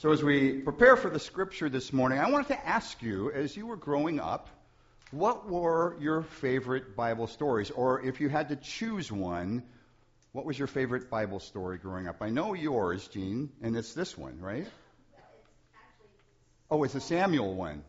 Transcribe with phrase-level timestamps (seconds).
[0.00, 3.54] So, as we prepare for the scripture this morning, I wanted to ask you, as
[3.54, 4.48] you were growing up,
[5.10, 7.70] what were your favorite Bible stories?
[7.70, 9.62] Or if you had to choose one,
[10.32, 12.22] what was your favorite Bible story growing up?
[12.22, 14.66] I know yours, Jean, and it's this one, right?
[16.70, 17.84] Oh, it's the Samuel one.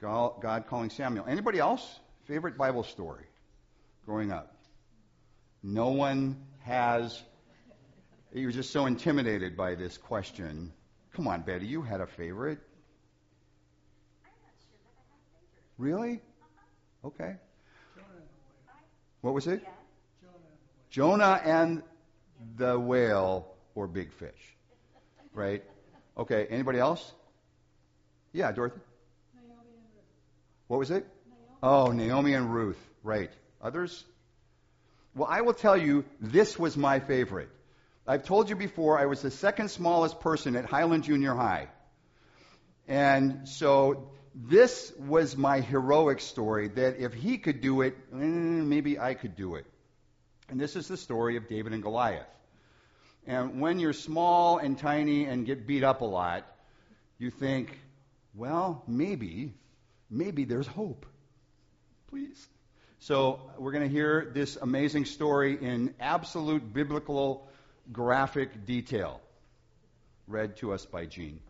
[0.00, 1.26] God calling Samuel.
[1.28, 1.86] Anybody else?
[2.24, 3.26] Favorite Bible story
[4.06, 4.56] growing up?
[5.62, 7.22] No one has
[8.34, 10.72] he was just so intimidated by this question.
[11.14, 12.58] Come on, Betty, you had a favorite.
[15.78, 16.14] Really?
[16.14, 17.08] Uh-huh.
[17.08, 17.36] Okay.
[19.20, 19.64] What was it?
[20.90, 21.82] Jonah and
[22.56, 24.56] the whale or big fish.
[25.32, 25.64] Right?
[26.18, 26.46] Okay.
[26.50, 27.12] Anybody else?
[28.32, 28.80] Yeah, Dorothy.
[30.66, 31.06] What was it?
[31.62, 32.78] Oh, Naomi and Ruth.
[33.02, 33.30] Right.
[33.62, 34.04] Others?
[35.14, 37.48] Well, I will tell you, this was my favorite.
[38.06, 41.68] I've told you before, I was the second smallest person at Highland Junior High.
[42.86, 48.98] And so this was my heroic story that if he could do it, eh, maybe
[48.98, 49.64] I could do it.
[50.50, 52.26] And this is the story of David and Goliath.
[53.26, 56.46] And when you're small and tiny and get beat up a lot,
[57.18, 57.78] you think,
[58.34, 59.54] well, maybe,
[60.10, 61.06] maybe there's hope.
[62.08, 62.46] Please.
[62.98, 67.48] So we're going to hear this amazing story in absolute biblical
[67.92, 69.20] graphic detail,
[70.26, 71.40] read to us by Jean.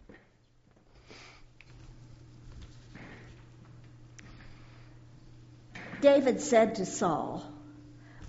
[6.01, 7.43] David said to Saul,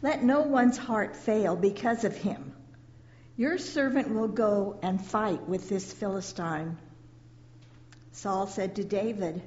[0.02, 2.54] Let no one's heart fail because of him.
[3.36, 6.78] Your servant will go and fight with this Philistine.
[8.14, 9.42] Saul said to David,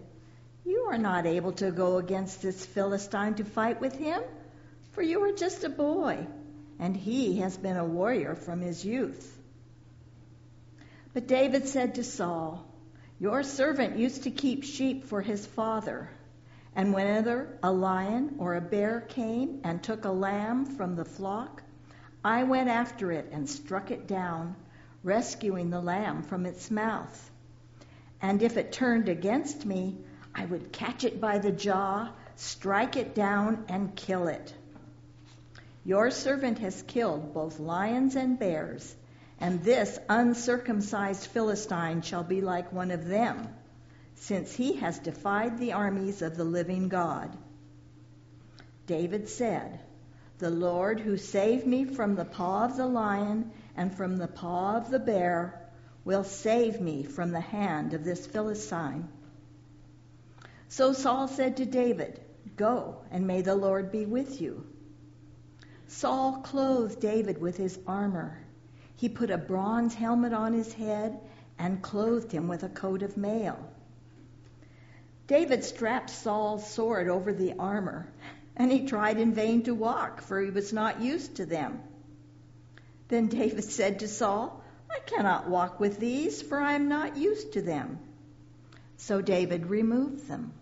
[0.66, 4.20] You are not able to go against this Philistine to fight with him,
[4.92, 6.26] for you are just a boy
[6.78, 9.36] and he has been a warrior from his youth.
[11.12, 12.64] But David said to Saul,
[13.18, 16.10] Your servant used to keep sheep for his father,
[16.76, 21.62] and whenever a lion or a bear came and took a lamb from the flock,
[22.24, 24.54] I went after it and struck it down,
[25.02, 27.30] rescuing the lamb from its mouth.
[28.20, 29.96] And if it turned against me,
[30.34, 34.54] I would catch it by the jaw, strike it down, and kill it.
[35.84, 38.94] Your servant has killed both lions and bears,
[39.40, 43.48] and this uncircumcised Philistine shall be like one of them,
[44.16, 47.36] since he has defied the armies of the living God.
[48.86, 49.80] David said,
[50.38, 54.76] The Lord who saved me from the paw of the lion and from the paw
[54.76, 55.68] of the bear
[56.04, 59.08] will save me from the hand of this Philistine.
[60.68, 62.20] So Saul said to David,
[62.56, 64.66] Go, and may the Lord be with you.
[65.90, 68.38] Saul clothed David with his armor.
[68.94, 71.18] He put a bronze helmet on his head
[71.58, 73.58] and clothed him with a coat of mail.
[75.26, 78.06] David strapped Saul's sword over the armor,
[78.54, 81.80] and he tried in vain to walk, for he was not used to them.
[83.08, 87.54] Then David said to Saul, I cannot walk with these, for I am not used
[87.54, 87.98] to them.
[88.98, 90.52] So David removed them.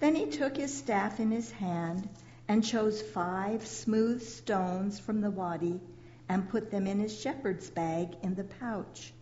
[0.00, 2.08] Then he took his staff in his hand
[2.48, 5.80] and chose five smooth stones from the wadi
[6.28, 9.12] and put them in his shepherd's bag in the pouch.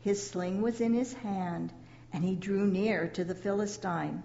[0.00, 1.72] His sling was in his hand,
[2.12, 4.22] and he drew near to the Philistine.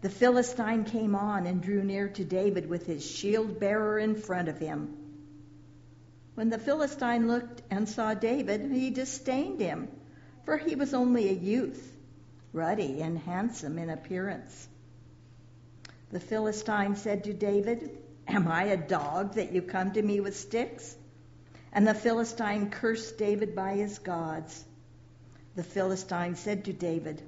[0.00, 4.48] The Philistine came on and drew near to David with his shield bearer in front
[4.48, 4.96] of him.
[6.36, 9.88] When the Philistine looked and saw David, he disdained him,
[10.44, 11.96] for he was only a youth,
[12.52, 14.68] ruddy and handsome in appearance.
[16.10, 17.90] The Philistine said to David,
[18.26, 20.96] Am I a dog that you come to me with sticks?
[21.70, 24.64] And the Philistine cursed David by his gods.
[25.54, 27.20] The Philistine said to David,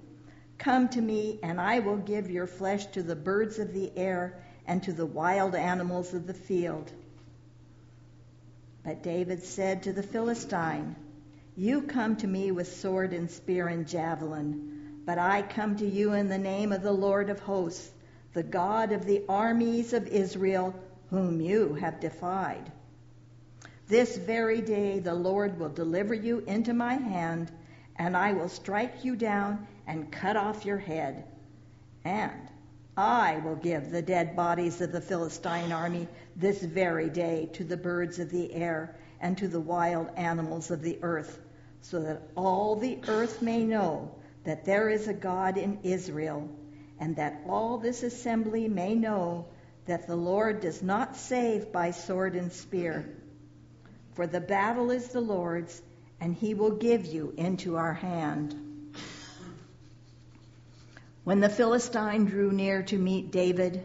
[0.57, 4.43] Come to me, and I will give your flesh to the birds of the air
[4.67, 6.91] and to the wild animals of the field.
[8.83, 10.97] But David said to the Philistine,
[11.55, 16.15] You come to me with sword and spear and javelin, but I come to you
[16.15, 17.91] in the name of the Lord of hosts
[18.33, 20.75] the God of the armies of Israel,
[21.11, 22.71] whom you have defied.
[23.89, 27.51] This very day the Lord will deliver you into my hand,
[27.97, 31.25] and I will strike you down and cut off your head.
[32.05, 32.49] And
[32.97, 36.07] I will give the dead bodies of the Philistine army
[36.37, 40.83] this very day to the birds of the air and to the wild animals of
[40.83, 41.41] the earth,
[41.81, 46.49] so that all the earth may know that there is a God in Israel
[47.01, 49.47] and that all this assembly may know
[49.87, 53.09] that the Lord does not save by sword and spear.
[54.13, 55.81] For the battle is the Lord's,
[56.21, 58.55] and he will give you into our hand.
[61.25, 63.83] When the Philistine drew near to meet David,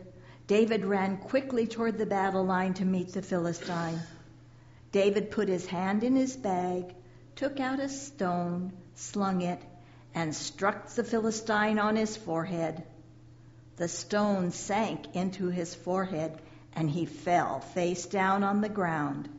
[0.48, 4.00] David ran quickly toward the battle line to meet the Philistine.
[4.92, 6.94] David put his hand in his bag,
[7.36, 9.62] took out a stone, slung it,
[10.14, 12.84] and struck the Philistine on his forehead.
[13.78, 16.38] The stone sank into his forehead,
[16.74, 19.30] and he fell face down on the ground.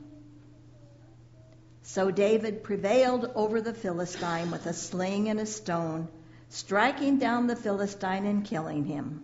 [1.82, 6.08] So David prevailed over the Philistine with a sling and a stone,
[6.50, 9.22] striking down the Philistine and killing him.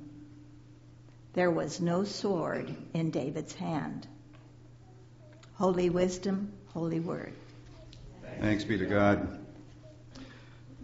[1.34, 4.06] There was no sword in David's hand.
[5.54, 7.32] Holy wisdom, holy word.
[8.40, 9.38] Thanks be to God.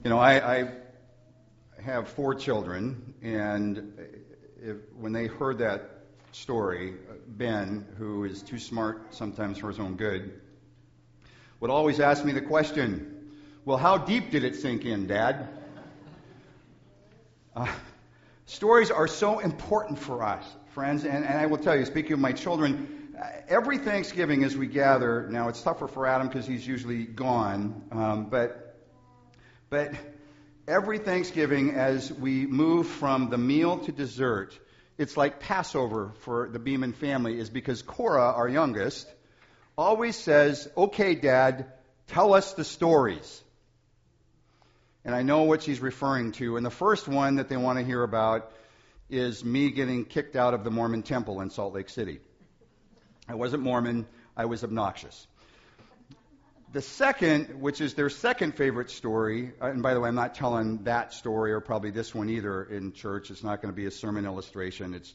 [0.04, 0.70] You know, I, I
[1.82, 3.92] have four children, and
[4.62, 6.94] if, when they heard that story,
[7.26, 10.40] Ben, who is too smart sometimes for his own good,
[11.60, 13.32] would always ask me the question,
[13.64, 15.48] Well, how deep did it sink in, Dad?
[17.54, 17.66] Uh,
[18.46, 20.44] stories are so important for us,
[20.74, 24.56] friends, and, and I will tell you, speaking of my children, uh, every Thanksgiving as
[24.56, 28.78] we gather, now it's tougher for Adam because he's usually gone, um, but,
[29.70, 29.92] but
[30.68, 34.56] every Thanksgiving as we move from the meal to dessert,
[34.98, 39.08] it's like Passover for the Beeman family, is because Cora, our youngest,
[39.76, 41.72] always says, Okay, Dad,
[42.08, 43.42] tell us the stories.
[45.04, 46.58] And I know what she's referring to.
[46.58, 48.52] And the first one that they want to hear about
[49.08, 52.20] is me getting kicked out of the Mormon temple in Salt Lake City.
[53.26, 54.06] I wasn't Mormon,
[54.36, 55.27] I was obnoxious.
[56.70, 60.34] The second, which is their second favorite story, uh, and by the way, I'm not
[60.34, 63.30] telling that story or probably this one either in church.
[63.30, 64.92] It's not going to be a sermon illustration.
[64.92, 65.14] It's,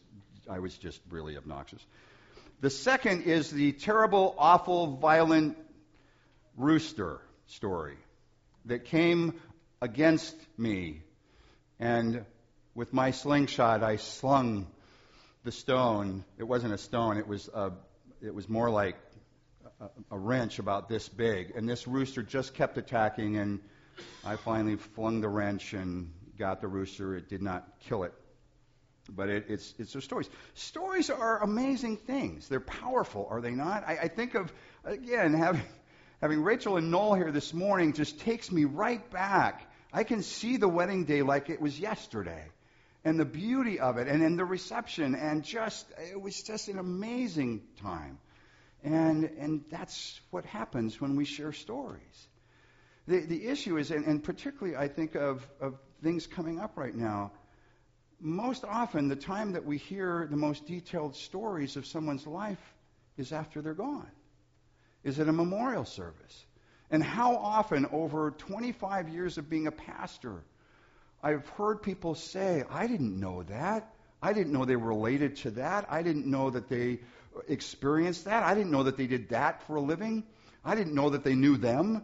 [0.50, 1.86] I was just really obnoxious.
[2.62, 5.56] The second is the terrible, awful, violent
[6.58, 7.98] rooster story
[8.66, 9.40] that came
[9.80, 11.02] against me.
[11.80, 12.26] And
[12.74, 14.66] with my slingshot, I slung
[15.44, 16.26] the stone.
[16.40, 17.74] It wasn't a stone, it was, a,
[18.24, 18.96] it was more like
[20.12, 21.52] a wrench about this big.
[21.56, 23.60] And this rooster just kept attacking, and
[24.26, 27.16] I finally flung the wrench and got the rooster.
[27.16, 28.14] It did not kill it.
[29.10, 30.30] But it, it's, it's their stories.
[30.54, 32.48] Stories are amazing things.
[32.48, 33.84] They're powerful, are they not?
[33.86, 34.52] I, I think of,
[34.86, 35.62] again, having,
[36.22, 39.70] having Rachel and Noel here this morning just takes me right back.
[39.92, 42.46] I can see the wedding day like it was yesterday.
[43.04, 46.80] And the beauty of it, and, and the reception, and just, it was just an
[46.80, 48.18] amazing time.
[48.84, 52.28] And, and that's what happens when we share stories.
[53.08, 56.96] The, the issue is, and, and particularly I think of, of things coming up right
[56.96, 57.32] now,
[58.20, 62.74] most often the time that we hear the most detailed stories of someone's life
[63.18, 64.10] is after they're gone,
[65.04, 66.46] is at a memorial service.
[66.90, 70.44] And how often, over 25 years of being a pastor,
[71.22, 73.94] I've heard people say, I didn't know that.
[74.22, 75.88] I didn't know they were related to that.
[75.90, 77.00] I didn't know that they
[77.48, 78.44] experienced that.
[78.44, 80.24] I didn't know that they did that for a living.
[80.64, 82.04] I didn't know that they knew them.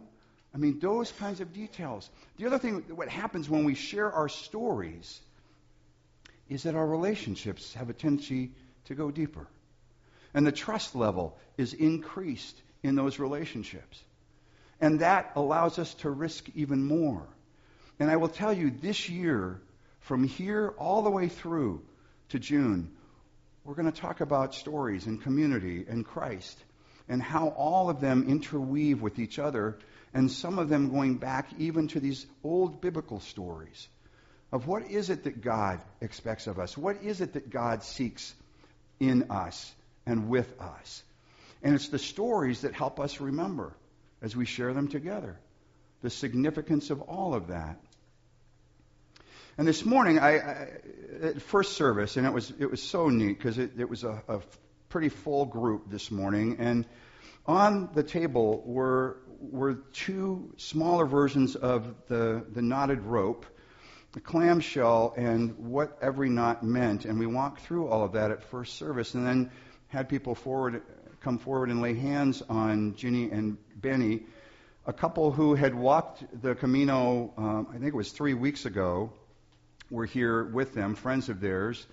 [0.54, 2.10] I mean, those kinds of details.
[2.36, 5.20] The other thing, what happens when we share our stories
[6.48, 8.50] is that our relationships have a tendency
[8.86, 9.46] to go deeper.
[10.34, 14.02] And the trust level is increased in those relationships.
[14.80, 17.26] And that allows us to risk even more.
[17.98, 19.60] And I will tell you, this year,
[20.00, 21.82] from here all the way through
[22.30, 22.90] to June,
[23.64, 26.58] we're going to talk about stories and community and Christ
[27.08, 29.76] and how all of them interweave with each other,
[30.14, 33.88] and some of them going back even to these old biblical stories
[34.52, 36.78] of what is it that God expects of us?
[36.78, 38.32] What is it that God seeks
[39.00, 39.72] in us
[40.06, 41.02] and with us?
[41.62, 43.72] And it's the stories that help us remember
[44.22, 45.36] as we share them together
[46.02, 47.78] the significance of all of that.
[49.60, 50.68] And this morning, I, I
[51.20, 54.22] at first service, and it was it was so neat because it, it was a,
[54.26, 54.40] a
[54.88, 56.86] pretty full group this morning, and
[57.44, 63.44] on the table were were two smaller versions of the the knotted rope
[64.12, 67.04] the clamshell and what every knot meant.
[67.04, 69.50] And we walked through all of that at first service and then
[69.88, 70.80] had people forward,
[71.20, 74.22] come forward and lay hands on Ginny and Benny,
[74.86, 79.12] a couple who had walked the Camino, um, I think it was three weeks ago,
[79.90, 81.86] were here with them, friends of theirs.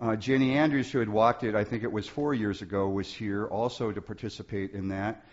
[0.00, 3.12] Uh, Jenny Andrews, who had walked it, I think it was four years ago, was
[3.12, 5.24] here also to participate in that.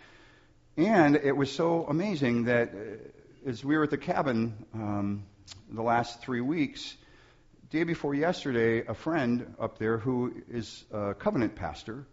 [0.76, 5.24] And it was so amazing that uh, as we were at the cabin, um,
[5.70, 6.96] the last three weeks.
[7.70, 12.06] Day before yesterday, a friend up there who is a covenant pastor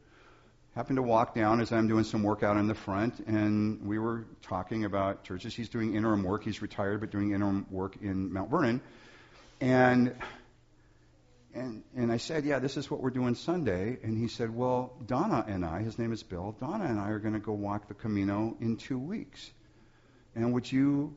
[0.75, 3.97] happened to walk down as I'm doing some work out in the front, and we
[3.97, 5.55] were talking about churches.
[5.55, 6.43] He's doing interim work.
[6.43, 8.81] He's retired, but doing interim work in Mount Vernon.
[9.61, 10.15] And
[11.53, 13.97] and and I said, yeah, this is what we're doing Sunday.
[14.03, 17.19] And he said, well, Donna and I, his name is Bill, Donna and I are
[17.19, 19.49] going to go walk the Camino in two weeks.
[20.35, 21.15] And would you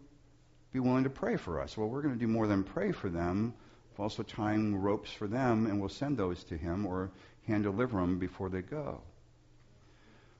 [0.73, 1.77] be willing to pray for us?
[1.77, 3.55] Well, we're going to do more than pray for them.
[3.97, 7.11] We're also tying ropes for them, and we'll send those to him or
[7.49, 9.01] hand deliver them before they go.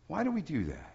[0.07, 0.95] Why do we do that?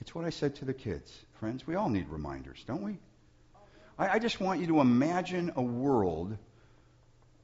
[0.00, 1.12] It's what I said to the kids.
[1.40, 2.98] Friends, we all need reminders, don't we?
[4.00, 6.36] I, I just want you to imagine a world,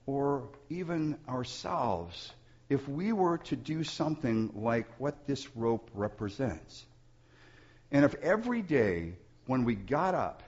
[0.06, 2.32] or even ourselves,
[2.70, 6.84] if we were to do something like what this rope represents.
[7.92, 9.12] And if every day
[9.46, 10.42] when we got up,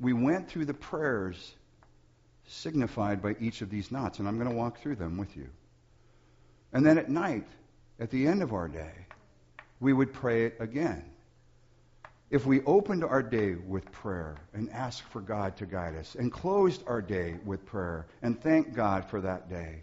[0.00, 1.54] we went through the prayers
[2.48, 5.48] signified by each of these knots, and I'm going to walk through them with you.
[6.72, 7.46] And then at night,
[8.00, 9.06] at the end of our day,
[9.78, 11.04] we would pray it again.
[12.32, 16.32] If we opened our day with prayer and asked for God to guide us, and
[16.32, 19.82] closed our day with prayer and thanked God for that day,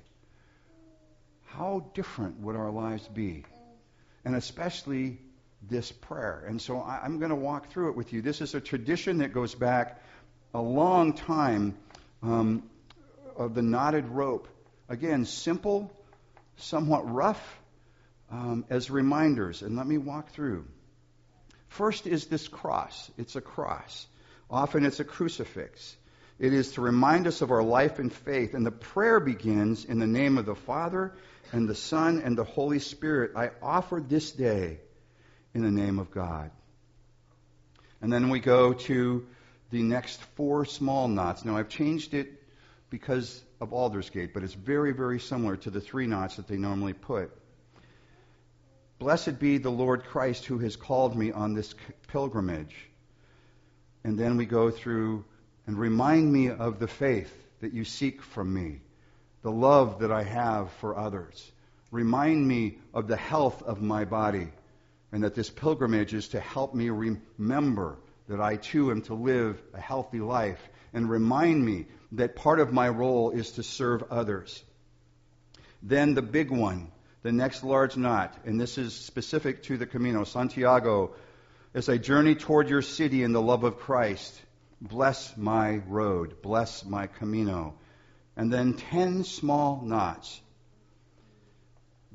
[1.46, 3.46] how different would our lives be?
[4.26, 5.20] And especially
[5.62, 6.44] this prayer.
[6.48, 8.24] And so I, am going to walk through it with you.
[8.24, 10.02] This is a tradition that goes back
[10.52, 11.78] a long time
[12.24, 12.64] um,
[13.38, 14.48] of the knotted rope.
[14.90, 15.92] Again, simple,
[16.58, 17.60] somewhat rough,
[18.32, 19.62] um, as reminders.
[19.62, 20.66] And let me walk through.
[21.70, 23.10] First is this cross.
[23.18, 24.08] It's a cross.
[24.50, 25.96] Often it's a crucifix.
[26.40, 28.54] It is to remind us of our life and faith.
[28.54, 31.14] And the prayer begins in the name of the Father
[31.52, 33.32] and the Son and the Holy Spirit.
[33.36, 34.80] I offer this day
[35.54, 36.52] in the name of God.
[38.02, 39.28] And then we go to
[39.70, 41.46] the next four small knots.
[41.46, 42.44] Now, I've changed it
[42.90, 46.94] because of Aldersgate, but it's very, very similar to the three knots that they normally
[46.94, 47.32] put.
[49.00, 51.74] Blessed be the Lord Christ who has called me on this
[52.10, 52.76] pilgrimage.
[54.04, 55.24] And then we go through
[55.66, 58.82] and remind me of the faith that you seek from me,
[59.42, 61.52] the love that I have for others.
[61.92, 64.50] Remind me of the health of my body,
[65.12, 69.62] and that this pilgrimage is to help me remember that I too am to live
[69.74, 70.62] a healthy life,
[70.94, 74.62] and remind me that part of my role is to serve others.
[75.82, 76.92] Then the big one,
[77.22, 81.16] the next large knot, and this is specific to the Camino, Santiago,
[81.74, 84.42] as I journey toward your city in the love of Christ,
[84.82, 87.76] bless my road, bless my Camino.
[88.38, 90.40] And then ten small knots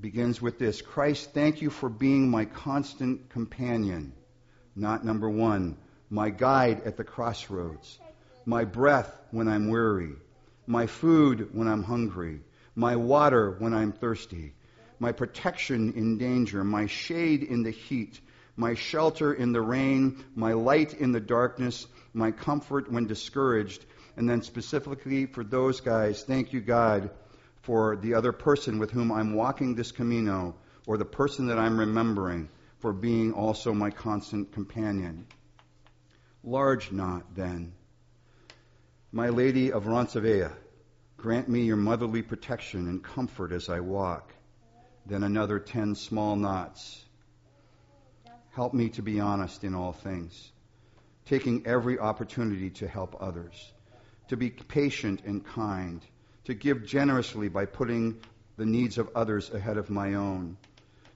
[0.00, 0.80] begins with this.
[0.80, 4.14] Christ, thank you for being my constant companion.
[4.74, 5.76] Knot number one,
[6.08, 7.98] my guide at the crossroads,
[8.46, 10.14] my breath when I'm weary,
[10.66, 12.40] my food when I'm hungry,
[12.74, 14.54] my water when I'm thirsty
[14.98, 18.20] my protection in danger, my shade in the heat,
[18.56, 23.84] my shelter in the rain, my light in the darkness, my comfort when discouraged.
[24.16, 27.10] And then specifically for those guys, thank you, God,
[27.62, 30.54] for the other person with whom I'm walking this Camino,
[30.86, 32.48] or the person that I'm remembering,
[32.78, 35.26] for being also my constant companion.
[36.44, 37.72] Large knot, then.
[39.10, 40.52] My Lady of Roncevilla,
[41.16, 44.33] grant me your motherly protection and comfort as I walk
[45.06, 47.04] then another ten small knots.
[48.52, 50.52] Help me to be honest in all things,
[51.26, 53.72] taking every opportunity to help others,
[54.28, 56.00] to be patient and kind,
[56.44, 58.20] to give generously by putting
[58.56, 60.56] the needs of others ahead of my own,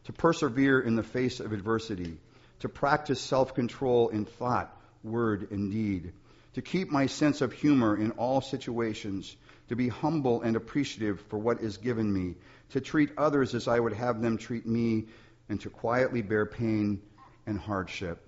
[0.05, 2.19] to persevere in the face of adversity,
[2.61, 6.13] to practice self control in thought, word, and deed,
[6.55, 9.37] to keep my sense of humor in all situations,
[9.69, 12.35] to be humble and appreciative for what is given me,
[12.71, 15.07] to treat others as I would have them treat me,
[15.49, 17.01] and to quietly bear pain
[17.47, 18.23] and hardship.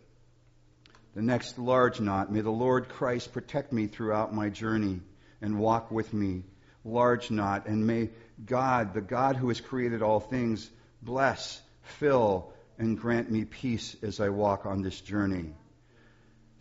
[1.14, 5.00] The next large knot, may the Lord Christ protect me throughout my journey
[5.42, 6.44] and walk with me.
[6.84, 8.10] Large knot, and may
[8.46, 10.70] God, the God who has created all things,
[11.02, 15.52] bless, fill, and grant me peace as I walk on this journey.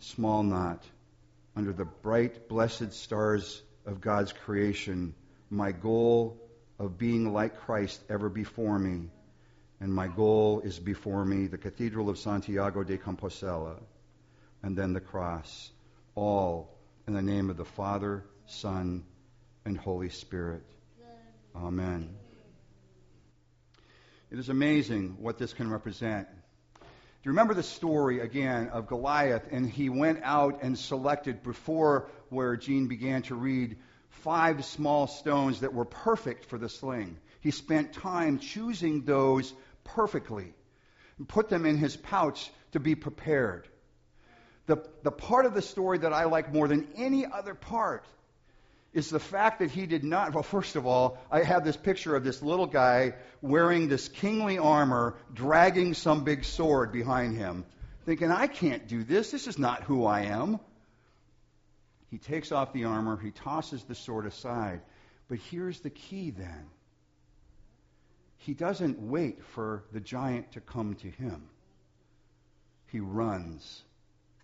[0.00, 0.84] Small knot,
[1.56, 5.14] under the bright, blessed stars of God's creation,
[5.50, 6.40] my goal
[6.78, 9.10] of being like Christ ever before me.
[9.80, 13.80] And my goal is before me the Cathedral of Santiago de Compostela
[14.62, 15.70] and then the cross,
[16.14, 16.76] all
[17.08, 19.04] in the name of the Father, Son,
[19.64, 20.62] and Holy Spirit.
[21.56, 22.14] Amen.
[24.30, 26.28] It is amazing what this can represent.
[27.22, 29.46] Do you remember the story again of Goliath?
[29.50, 33.76] And he went out and selected before where Jean began to read
[34.08, 37.18] five small stones that were perfect for the sling.
[37.42, 39.52] He spent time choosing those
[39.84, 40.54] perfectly
[41.18, 43.68] and put them in his pouch to be prepared.
[44.64, 48.06] The, the part of the story that I like more than any other part
[48.92, 50.34] is the fact that he did not.
[50.34, 54.58] Well, first of all, I have this picture of this little guy wearing this kingly
[54.58, 57.64] armor, dragging some big sword behind him,
[58.04, 59.30] thinking, I can't do this.
[59.30, 60.58] This is not who I am.
[62.10, 64.80] He takes off the armor, he tosses the sword aside.
[65.28, 66.66] But here's the key then
[68.38, 71.48] he doesn't wait for the giant to come to him,
[72.86, 73.82] he runs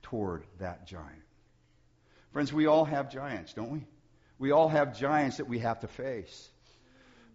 [0.02, 1.22] toward that giant.
[2.32, 3.86] Friends, we all have giants, don't we?
[4.38, 6.50] We all have giants that we have to face.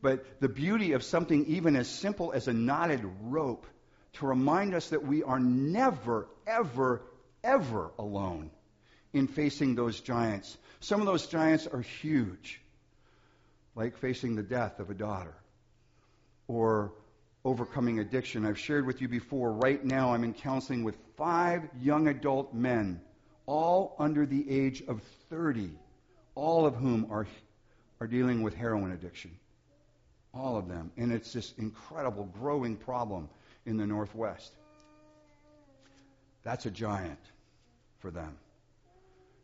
[0.02, 3.66] But the beauty of something even as simple as a knotted rope
[4.14, 7.02] to remind us that we are never, ever,
[7.44, 8.52] ever alone
[9.14, 10.58] in facing those giants.
[10.80, 12.62] Some of those giants are huge,
[13.76, 15.36] like facing the death of a daughter
[16.48, 16.94] or
[17.44, 18.46] overcoming addiction.
[18.46, 23.02] I've shared with you before, right now I'm in counseling with five young adult men,
[23.46, 25.72] all under the age of 30
[26.42, 27.28] all of whom are,
[28.00, 29.30] are dealing with heroin addiction.
[30.34, 30.92] All of them.
[30.98, 33.30] And it's this incredible growing problem
[33.68, 34.52] in the Northwest.
[36.44, 37.20] That's a giant
[38.00, 38.38] for them.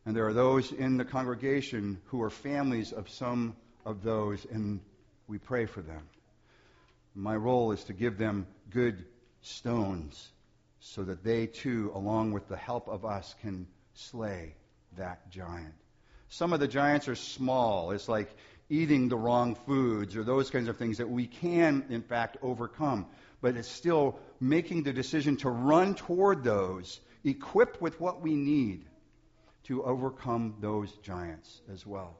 [0.07, 4.79] And there are those in the congregation who are families of some of those, and
[5.27, 6.01] we pray for them.
[7.13, 9.05] My role is to give them good
[9.41, 10.29] stones
[10.79, 14.55] so that they too, along with the help of us, can slay
[14.97, 15.75] that giant.
[16.29, 17.91] Some of the giants are small.
[17.91, 18.29] It's like
[18.69, 23.05] eating the wrong foods or those kinds of things that we can, in fact, overcome.
[23.41, 28.85] But it's still making the decision to run toward those, equipped with what we need
[29.65, 32.17] to overcome those giants as well.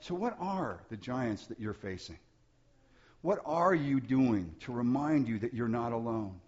[0.00, 2.18] So, what are the giants that you're facing?
[3.22, 6.40] What are you doing to remind you that you're not alone?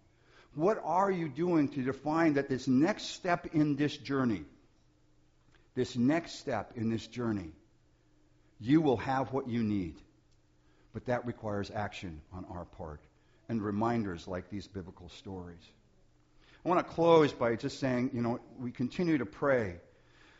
[0.54, 4.44] What are you doing to define that this next step in this journey
[5.78, 7.52] this next step in this journey,
[8.58, 9.94] you will have what you need.
[10.92, 13.00] But that requires action on our part
[13.48, 15.62] and reminders like these biblical stories.
[16.64, 19.76] I want to close by just saying, you know, we continue to pray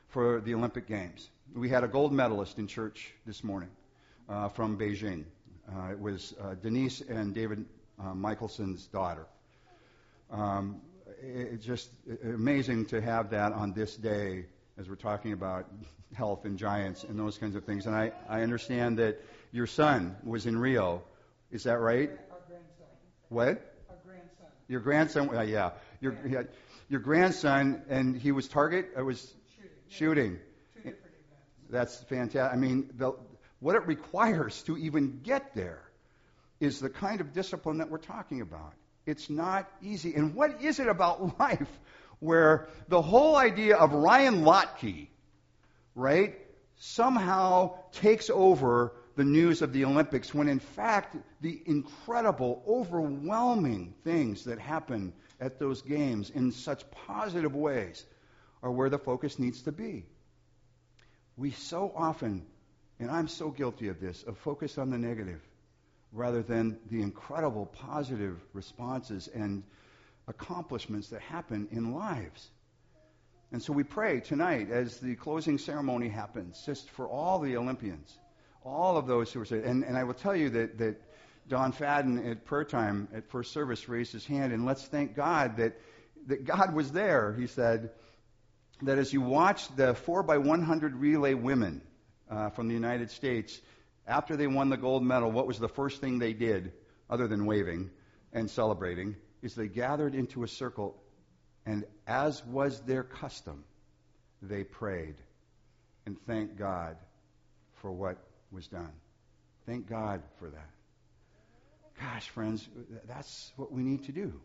[0.08, 1.30] for the Olympic Games.
[1.54, 3.70] We had a gold medalist in church this morning
[4.28, 5.24] uh, from Beijing.
[5.72, 7.64] Uh, it was uh, Denise and David
[8.00, 9.26] uh, Michelson's daughter.
[10.32, 10.80] Um,
[11.22, 11.90] it's just
[12.24, 14.46] amazing to have that on this day
[14.78, 15.66] as we're talking about
[16.14, 17.86] health and giants and those kinds of things.
[17.86, 21.02] And I, I understand that your son was in Rio.
[21.50, 22.10] Is that right?
[22.10, 22.86] Our grandson.
[23.28, 23.74] What?
[23.90, 24.46] Our grandson.
[24.68, 25.70] Your grandson, uh, yeah.
[26.00, 26.42] Your, yeah.
[26.88, 29.20] your grandson, and he was target, it was
[29.56, 29.70] Shooting.
[29.88, 30.30] shooting.
[30.74, 31.70] Two different events.
[31.70, 32.52] That's fantastic.
[32.52, 33.12] I mean, the,
[33.60, 35.82] what it requires to even get there
[36.60, 38.74] is the kind of discipline that we're talking about.
[39.06, 40.14] It's not easy.
[40.14, 41.68] And what is it about life
[42.20, 45.08] where the whole idea of Ryan Lochte,
[45.94, 46.36] right,
[46.76, 54.44] somehow takes over the news of the Olympics when in fact the incredible, overwhelming things
[54.44, 58.04] that happen at those games in such positive ways
[58.62, 60.04] are where the focus needs to be.
[61.36, 62.46] We so often,
[62.98, 65.40] and I'm so guilty of this, of focus on the negative
[66.12, 69.62] rather than the incredible positive responses and
[70.28, 72.48] accomplishments that happen in lives.
[73.50, 78.16] And so we pray tonight as the closing ceremony happens, just for all the Olympians,
[78.62, 79.64] all of those who are saved.
[79.64, 81.00] And, and I will tell you that, that
[81.48, 85.56] Don Fadden at prayer time at first service raised his hand, and let's thank God
[85.56, 85.80] that,
[86.26, 87.34] that God was there.
[87.38, 87.90] He said
[88.82, 91.80] that as you watched the 4 by 100 relay women
[92.30, 93.58] uh, from the United States,
[94.06, 96.72] after they won the gold medal, what was the first thing they did,
[97.08, 97.90] other than waving
[98.34, 99.16] and celebrating?
[99.42, 100.96] Is they gathered into a circle,
[101.66, 103.64] and as was their custom,
[104.42, 105.16] they prayed
[106.06, 106.96] and thanked God
[107.74, 108.18] for what
[108.50, 108.92] was done.
[109.66, 110.70] Thank God for that.
[112.00, 112.66] Gosh, friends,
[113.06, 114.40] that's what we need to do.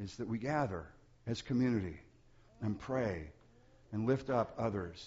[0.00, 0.86] Is that we gather
[1.26, 1.98] as community
[2.60, 3.30] and pray
[3.92, 5.06] and lift up others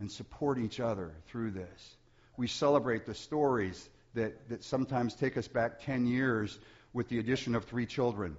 [0.00, 1.96] and support each other through this.
[2.36, 6.58] We celebrate the stories that, that sometimes take us back 10 years
[6.96, 8.38] with the addition of three children.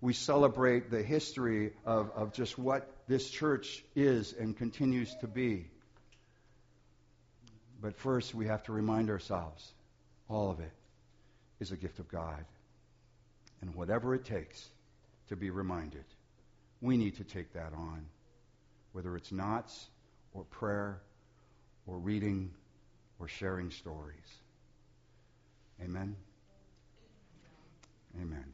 [0.00, 5.66] We celebrate the history of, of just what this church is and continues to be.
[7.82, 9.70] But first, we have to remind ourselves
[10.30, 10.72] all of it
[11.60, 12.46] is a gift of God.
[13.60, 14.66] And whatever it takes
[15.28, 16.04] to be reminded,
[16.80, 18.06] we need to take that on,
[18.92, 19.86] whether it's knots
[20.32, 21.02] or prayer
[21.86, 22.50] or reading
[23.18, 24.38] or sharing stories.
[25.82, 26.16] Amen.
[28.20, 28.53] Amen.